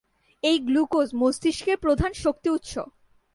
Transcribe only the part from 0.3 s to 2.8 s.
এই গ্লুকোজ মস্তিষ্কের প্রধান শক্তি উৎস।